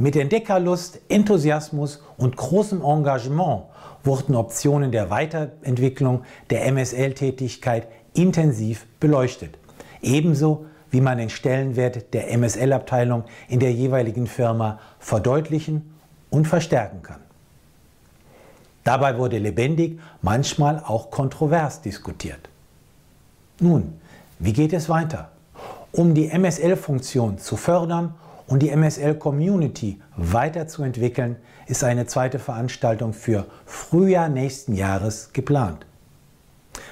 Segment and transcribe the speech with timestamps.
[0.00, 3.64] Mit Entdeckerlust, Enthusiasmus und großem Engagement
[4.04, 9.58] wurden Optionen der Weiterentwicklung der MSL-Tätigkeit intensiv beleuchtet
[10.02, 15.94] ebenso wie man den Stellenwert der MSL-Abteilung in der jeweiligen Firma verdeutlichen
[16.30, 17.20] und verstärken kann.
[18.84, 22.48] Dabei wurde lebendig, manchmal auch kontrovers diskutiert.
[23.60, 24.00] Nun,
[24.38, 25.30] wie geht es weiter?
[25.92, 28.14] Um die MSL-Funktion zu fördern
[28.46, 35.84] und die MSL-Community weiterzuentwickeln, ist eine zweite Veranstaltung für Frühjahr nächsten Jahres geplant.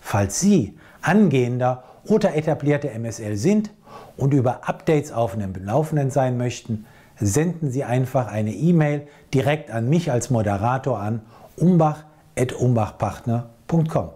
[0.00, 3.70] Falls Sie angehender oder etablierte MSL sind
[4.16, 6.86] und über Updates auf dem Laufenden sein möchten,
[7.18, 11.20] senden Sie einfach eine E-Mail direkt an mich als Moderator an
[11.56, 14.08] umbach.umbachpartner.com.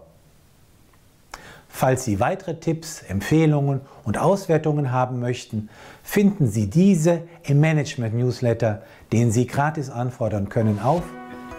[1.69, 5.69] Falls Sie weitere Tipps, Empfehlungen und Auswertungen haben möchten,
[6.01, 8.81] finden Sie diese im Management Newsletter,
[9.11, 11.03] den Sie gratis anfordern können auf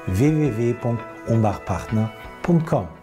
[0.09, 2.98] www.umbachpartner.com.